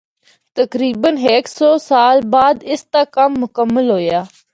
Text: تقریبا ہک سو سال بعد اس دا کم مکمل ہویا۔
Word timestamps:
تقریبا 0.57 1.09
ہک 1.25 1.45
سو 1.57 1.69
سال 1.89 2.17
بعد 2.33 2.55
اس 2.71 2.81
دا 2.93 3.01
کم 3.15 3.31
مکمل 3.43 3.87
ہویا۔ 3.95 4.21